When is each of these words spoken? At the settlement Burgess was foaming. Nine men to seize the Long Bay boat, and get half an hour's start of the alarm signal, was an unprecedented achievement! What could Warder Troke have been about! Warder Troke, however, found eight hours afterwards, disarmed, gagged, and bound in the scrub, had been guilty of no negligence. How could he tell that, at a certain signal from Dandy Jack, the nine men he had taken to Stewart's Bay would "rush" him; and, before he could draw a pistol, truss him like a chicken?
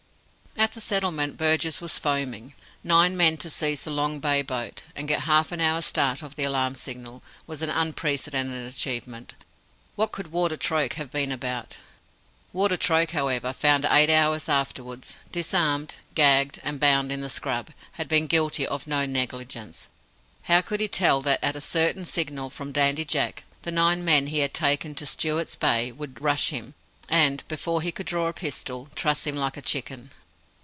At 0.57 0.73
the 0.73 0.81
settlement 0.81 1.37
Burgess 1.37 1.81
was 1.81 1.97
foaming. 1.97 2.53
Nine 2.83 3.17
men 3.17 3.35
to 3.37 3.49
seize 3.49 3.81
the 3.83 3.89
Long 3.89 4.19
Bay 4.19 4.43
boat, 4.43 4.83
and 4.95 5.07
get 5.07 5.21
half 5.21 5.51
an 5.51 5.59
hour's 5.59 5.85
start 5.87 6.21
of 6.21 6.35
the 6.35 6.43
alarm 6.43 6.75
signal, 6.75 7.23
was 7.47 7.63
an 7.63 7.71
unprecedented 7.71 8.67
achievement! 8.67 9.33
What 9.95 10.11
could 10.11 10.31
Warder 10.31 10.57
Troke 10.57 10.93
have 10.95 11.09
been 11.09 11.31
about! 11.31 11.77
Warder 12.53 12.77
Troke, 12.77 13.11
however, 13.11 13.53
found 13.53 13.85
eight 13.89 14.11
hours 14.11 14.47
afterwards, 14.47 15.15
disarmed, 15.31 15.95
gagged, 16.13 16.59
and 16.63 16.79
bound 16.79 17.11
in 17.11 17.21
the 17.21 17.29
scrub, 17.29 17.71
had 17.93 18.07
been 18.07 18.27
guilty 18.27 18.67
of 18.67 18.85
no 18.85 19.05
negligence. 19.07 19.89
How 20.43 20.61
could 20.61 20.79
he 20.81 20.87
tell 20.89 21.23
that, 21.23 21.43
at 21.43 21.55
a 21.55 21.61
certain 21.61 22.05
signal 22.05 22.51
from 22.51 22.71
Dandy 22.71 23.03
Jack, 23.05 23.45
the 23.63 23.71
nine 23.71 24.05
men 24.05 24.27
he 24.27 24.39
had 24.39 24.53
taken 24.53 24.93
to 24.95 25.07
Stewart's 25.07 25.55
Bay 25.55 25.91
would 25.91 26.21
"rush" 26.21 26.49
him; 26.49 26.75
and, 27.09 27.45
before 27.47 27.81
he 27.81 27.91
could 27.91 28.05
draw 28.05 28.27
a 28.27 28.33
pistol, 28.33 28.89
truss 28.93 29.25
him 29.25 29.35
like 29.37 29.57
a 29.57 29.61
chicken? 29.63 30.11